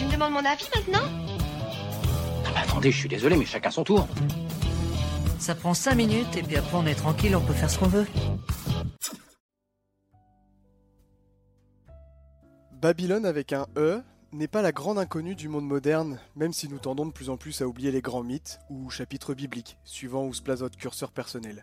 [0.00, 1.06] Tu me demandes mon avis maintenant
[2.46, 4.08] Ah bah attendez, je suis désolé, mais chacun son tour.
[5.38, 7.88] Ça prend 5 minutes et puis après on est tranquille, on peut faire ce qu'on
[7.88, 8.06] veut.
[12.80, 14.02] Babylone avec un E
[14.32, 17.36] n'est pas la grande inconnue du monde moderne, même si nous tendons de plus en
[17.36, 21.12] plus à oublier les grands mythes ou chapitres bibliques, suivant où se place votre curseur
[21.12, 21.62] personnel.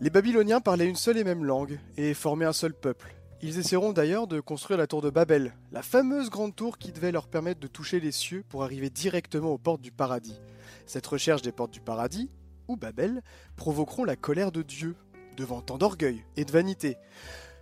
[0.00, 3.14] Les Babyloniens parlaient une seule et même langue et formaient un seul peuple.
[3.46, 7.12] Ils essaieront d'ailleurs de construire la tour de Babel, la fameuse grande tour qui devait
[7.12, 10.40] leur permettre de toucher les cieux pour arriver directement aux portes du paradis.
[10.86, 12.30] Cette recherche des portes du paradis,
[12.68, 13.22] ou Babel,
[13.56, 14.96] provoqueront la colère de Dieu,
[15.36, 16.96] devant tant d'orgueil et de vanité.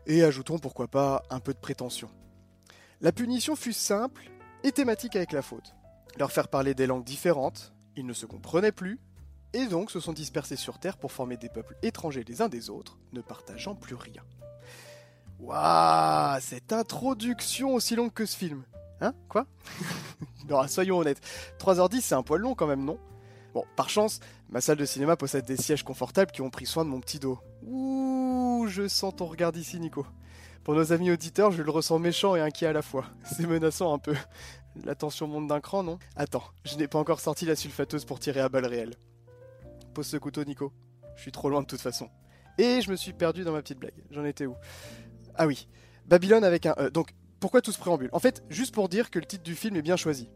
[0.06, 2.11] Et ajoutons pourquoi pas un peu de prétention.
[3.01, 4.30] La punition fut simple
[4.62, 5.75] et thématique avec la faute.
[6.17, 9.01] Leur faire parler des langues différentes, ils ne se comprenaient plus,
[9.53, 12.70] et donc se sont dispersés sur Terre pour former des peuples étrangers les uns des
[12.70, 14.23] autres, ne partageant plus rien.
[15.42, 18.62] Waouh, cette introduction aussi longue que ce film.
[19.00, 19.46] Hein Quoi
[20.48, 21.20] Non, soyons honnêtes.
[21.59, 22.98] 3h10, c'est un poil long quand même, non?
[23.52, 26.84] Bon, par chance, ma salle de cinéma possède des sièges confortables qui ont pris soin
[26.84, 27.39] de mon petit dos.
[27.67, 30.06] Ouh, je sens ton regard d'ici, Nico.
[30.62, 33.06] Pour nos amis auditeurs, je le ressens méchant et inquiet à la fois.
[33.24, 34.14] C'est menaçant un peu.
[34.84, 35.98] La tension monte d'un cran, non?
[36.14, 38.95] Attends, je n'ai pas encore sorti la sulfateuse pour tirer à balles réelles.
[39.92, 40.72] Pose ce couteau, Nico.
[41.17, 42.08] Je suis trop loin de toute façon.
[42.58, 44.05] Et je me suis perdu dans ma petite blague.
[44.11, 44.55] J'en étais où?
[45.36, 45.69] Ah oui,
[46.06, 46.91] Babylone avec un E.
[46.91, 48.11] Donc, pourquoi tout ce préambule?
[48.12, 50.28] En fait, juste pour dire que le titre du film est bien choisi.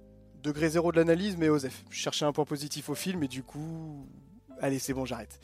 [0.43, 1.85] Degré zéro de l'analyse, mais Osef.
[1.91, 4.09] Je cherchais un point positif au film et du coup...
[4.61, 5.39] Allez, c'est bon, j'arrête.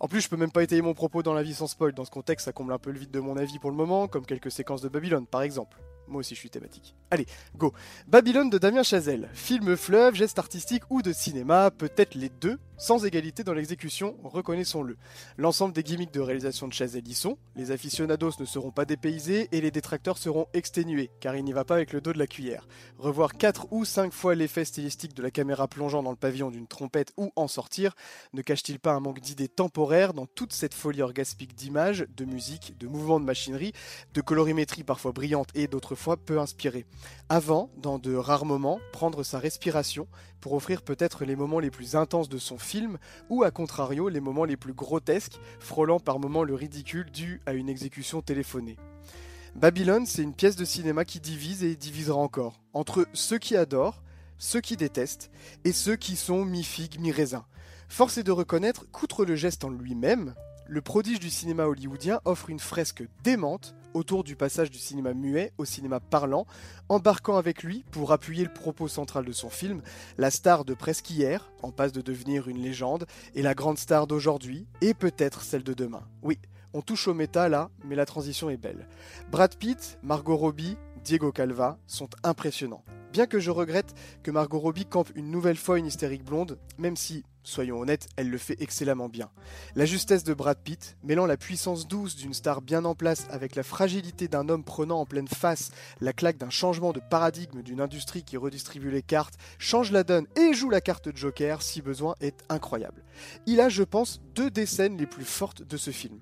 [0.00, 1.92] En plus, je peux même pas étayer mon propos dans la vie sans spoil.
[1.92, 4.06] Dans ce contexte, ça comble un peu le vide de mon avis pour le moment,
[4.06, 5.76] comme quelques séquences de Babylone, par exemple.
[6.06, 6.94] Moi aussi, je suis thématique.
[7.10, 7.74] Allez, go.
[8.06, 9.28] Babylone de Damien Chazelle.
[9.34, 14.96] Film fleuve, geste artistique ou de cinéma, peut-être les deux, sans égalité dans l'exécution, reconnaissons-le.
[15.36, 19.48] L'ensemble des gimmicks de réalisation de Chazelle y sont, les aficionados ne seront pas dépaysés
[19.50, 22.28] et les détracteurs seront exténués, car il n'y va pas avec le dos de la
[22.28, 22.68] cuillère.
[22.98, 26.68] Revoir 4 ou 5 fois l'effet stylistique de la caméra plongeant dans le pavillon d'une
[26.68, 27.96] trompette ou en sortir,
[28.32, 32.78] ne cache-t-il pas un manque d'idées temporaires dans toute cette folie orgaspique d'images, de musique,
[32.78, 33.72] de mouvements de machinerie,
[34.14, 36.86] de colorimétrie parfois brillante et d'autres fois peu inspirée
[37.28, 40.06] Avant, dans de rares moments, prendre sa respiration
[40.40, 42.67] pour offrir peut-être les moments les plus intenses de son film,
[43.30, 47.52] ou à contrario les moments les plus grotesques, frôlant par moments le ridicule dû à
[47.52, 48.76] une exécution téléphonée.
[49.54, 54.02] Babylone, c'est une pièce de cinéma qui divise et divisera encore, entre ceux qui adorent,
[54.36, 55.30] ceux qui détestent,
[55.64, 57.44] et ceux qui sont mi-figue, mi-raisin.
[57.88, 60.34] Force est de reconnaître qu'outre le geste en lui-même,
[60.66, 65.52] le prodige du cinéma hollywoodien offre une fresque démente autour du passage du cinéma muet
[65.58, 66.46] au cinéma parlant,
[66.88, 69.82] embarquant avec lui, pour appuyer le propos central de son film,
[70.16, 74.06] la star de presque hier, en passe de devenir une légende, et la grande star
[74.06, 76.06] d'aujourd'hui, et peut-être celle de demain.
[76.22, 76.38] Oui,
[76.74, 78.86] on touche au méta là, mais la transition est belle.
[79.30, 82.84] Brad Pitt, Margot Robbie, Diego Calva sont impressionnants.
[83.12, 86.96] Bien que je regrette que Margot Robbie campe une nouvelle fois une hystérique blonde, même
[86.96, 89.30] si, soyons honnêtes, elle le fait excellemment bien.
[89.74, 93.56] La justesse de Brad Pitt, mêlant la puissance douce d'une star bien en place avec
[93.56, 95.70] la fragilité d'un homme prenant en pleine face
[96.00, 100.26] la claque d'un changement de paradigme d'une industrie qui redistribue les cartes, change la donne
[100.36, 103.02] et joue la carte Joker si besoin, est incroyable.
[103.46, 106.18] Il a, je pense, deux des scènes les plus fortes de ce film.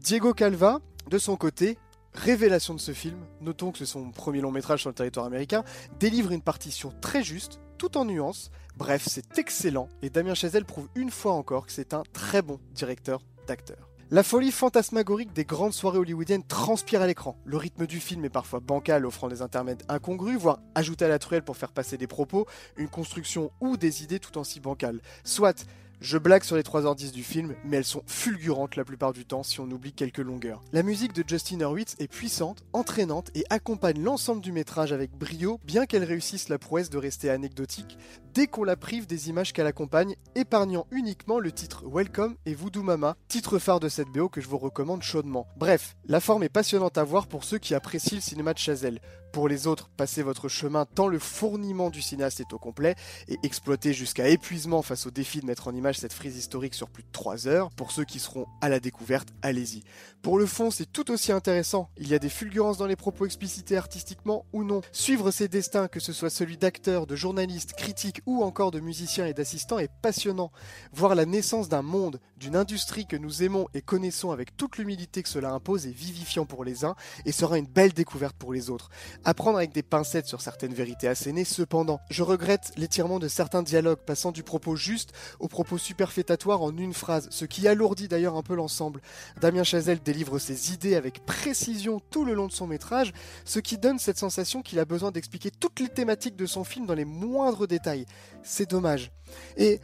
[0.00, 1.78] Diego Calva, de son côté,
[2.14, 5.64] révélation de ce film, notons que c'est son premier long métrage sur le territoire américain,
[5.98, 8.50] délivre une partition très juste, tout en nuances.
[8.76, 12.60] Bref, c'est excellent et Damien Chazelle prouve une fois encore que c'est un très bon
[12.72, 13.90] directeur d'acteur.
[14.10, 17.36] La folie fantasmagorique des grandes soirées hollywoodiennes transpire à l'écran.
[17.44, 21.18] Le rythme du film est parfois bancal, offrant des intermèdes incongrus, voire ajouté à la
[21.18, 22.46] truelle pour faire passer des propos,
[22.76, 25.00] une construction ou des idées tout aussi bancales.
[25.24, 25.66] Soit
[26.00, 29.42] je blague sur les 3h10 du film, mais elles sont fulgurantes la plupart du temps
[29.42, 30.62] si on oublie quelques longueurs.
[30.72, 35.60] La musique de Justin Hurwitz est puissante, entraînante et accompagne l'ensemble du métrage avec brio,
[35.64, 37.98] bien qu'elle réussisse la prouesse de rester anecdotique,
[38.34, 42.82] dès qu'on la prive des images qu'elle accompagne, épargnant uniquement le titre Welcome et Voodoo
[42.82, 45.46] Mama, titre phare de cette BO que je vous recommande chaudement.
[45.56, 49.00] Bref, la forme est passionnante à voir pour ceux qui apprécient le cinéma de Chazelle.
[49.34, 52.94] Pour les autres, passez votre chemin tant le fourniment du cinéaste est au complet
[53.26, 56.88] et exploitez jusqu'à épuisement face au défi de mettre en image cette frise historique sur
[56.88, 57.70] plus de 3 heures.
[57.70, 59.82] Pour ceux qui seront à la découverte, allez-y.
[60.22, 61.90] Pour le fond, c'est tout aussi intéressant.
[61.98, 64.82] Il y a des fulgurances dans les propos explicités artistiquement ou non.
[64.92, 69.26] Suivre ses destins, que ce soit celui d'acteurs, de journalistes, critiques ou encore de musiciens
[69.26, 70.50] et d'assistants, est passionnant.
[70.92, 75.22] Voir la naissance d'un monde, d'une industrie que nous aimons et connaissons avec toute l'humilité
[75.22, 76.94] que cela impose est vivifiant pour les uns
[77.24, 78.90] et sera une belle découverte pour les autres.
[79.24, 83.62] À prendre avec des pincettes sur certaines vérités assénées, cependant, je regrette l'étirement de certains
[83.62, 88.36] dialogues passant du propos juste au propos superfétatoire en une phrase, ce qui alourdit d'ailleurs
[88.36, 89.00] un peu l'ensemble.
[89.40, 93.12] Damien Chazelle délivre ses idées avec précision tout le long de son métrage,
[93.44, 96.86] ce qui donne cette sensation qu'il a besoin d'expliquer toutes les thématiques de son film
[96.86, 98.06] dans les moindres détails.
[98.42, 99.10] C'est dommage.
[99.56, 99.80] Et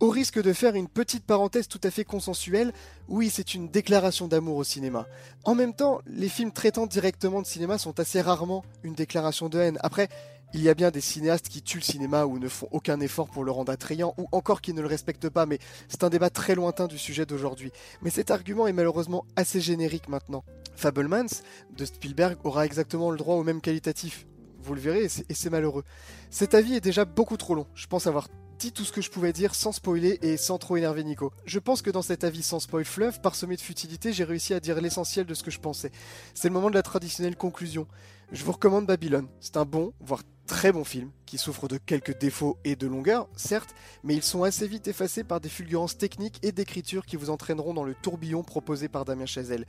[0.00, 2.72] au risque de faire une petite parenthèse tout à fait consensuelle,
[3.06, 5.06] oui, c'est une déclaration d'amour au cinéma.
[5.44, 9.60] En même temps, les films traitant directement de cinéma sont assez rarement une déclaration de
[9.60, 9.78] haine.
[9.80, 10.08] Après,
[10.54, 13.28] il y a bien des cinéastes qui tuent le cinéma ou ne font aucun effort
[13.28, 15.58] pour le rendre attrayant, ou encore qui ne le respectent pas, mais
[15.88, 17.72] c'est un débat très lointain du sujet d'aujourd'hui.
[18.02, 20.44] Mais cet argument est malheureusement assez générique maintenant.
[20.74, 21.42] Fablemans
[21.76, 24.26] de Spielberg aura exactement le droit au même qualitatif.
[24.62, 25.84] Vous le verrez, et c'est malheureux.
[26.30, 27.66] Cet avis est déjà beaucoup trop long.
[27.74, 28.28] Je pense avoir
[28.70, 31.32] tout ce que je pouvais dire sans spoiler et sans trop énerver Nico.
[31.44, 34.60] Je pense que dans cet avis sans spoil fleuve, parsemé de futilité, j'ai réussi à
[34.60, 35.90] dire l'essentiel de ce que je pensais.
[36.34, 37.88] C'est le moment de la traditionnelle conclusion.
[38.30, 39.26] Je vous recommande Babylone.
[39.40, 43.28] C'est un bon, voire très bon film, qui souffre de quelques défauts et de longueur,
[43.36, 43.74] certes,
[44.04, 47.74] mais ils sont assez vite effacés par des fulgurances techniques et d'écriture qui vous entraîneront
[47.74, 49.66] dans le tourbillon proposé par Damien Chazelle.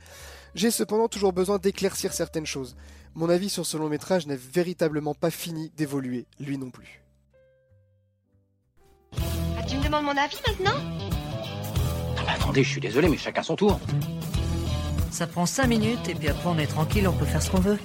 [0.54, 2.76] J'ai cependant toujours besoin d'éclaircir certaines choses.
[3.14, 7.02] Mon avis sur ce long métrage n'est véritablement pas fini d'évoluer, lui non plus.
[9.68, 10.78] Tu me demandes mon avis maintenant?
[12.26, 13.80] Ah Attendez, je suis désolé, mais chacun son tour.
[15.10, 17.60] Ça prend 5 minutes et puis après on est tranquille, on peut faire ce qu'on
[17.60, 17.78] veut.